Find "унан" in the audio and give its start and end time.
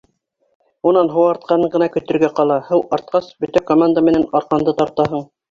0.91-1.11